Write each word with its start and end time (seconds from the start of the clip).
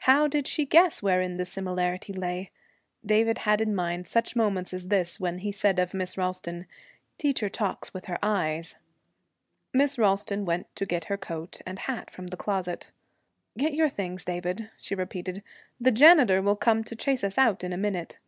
How 0.00 0.28
did 0.28 0.46
she 0.46 0.66
guess 0.66 1.02
wherein 1.02 1.38
the 1.38 1.46
similarity 1.46 2.12
lay? 2.12 2.50
David 3.02 3.38
had 3.48 3.62
in 3.62 3.74
mind 3.74 4.06
such 4.06 4.36
moments 4.36 4.74
as 4.74 4.88
this 4.88 5.18
when 5.18 5.38
he 5.38 5.50
said 5.50 5.78
of 5.78 5.94
Miss 5.94 6.18
Ralston, 6.18 6.66
'Teacher 7.16 7.48
talks 7.48 7.94
with 7.94 8.04
her 8.04 8.18
eyes.' 8.22 8.74
Miss 9.72 9.98
Ralston 9.98 10.44
went 10.44 10.66
to 10.76 10.84
get 10.84 11.06
her 11.06 11.16
coat 11.16 11.62
and 11.64 11.78
hat 11.78 12.10
from 12.10 12.26
the 12.26 12.36
closet. 12.36 12.88
'Get 13.56 13.72
your 13.72 13.88
things, 13.88 14.22
David,' 14.22 14.68
she 14.78 14.94
repeated. 14.94 15.42
'The 15.80 15.92
janitor 15.92 16.42
will 16.42 16.56
come 16.56 16.84
to 16.84 16.94
chase 16.94 17.24
us 17.24 17.38
out 17.38 17.64
in 17.64 17.72
a 17.72 17.78
minute.' 17.78 18.18